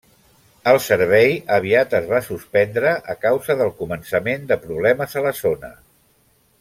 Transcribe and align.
El 0.69 0.77
servei 0.85 1.35
aviat 1.57 1.93
es 1.99 2.07
va 2.13 2.21
suspendre 2.29 2.95
a 3.15 3.17
causa 3.27 3.57
del 3.61 3.71
començament 3.83 4.49
de 4.53 4.59
problemes 4.65 5.15
a 5.23 5.25
la 5.29 5.35
zona. 5.43 5.71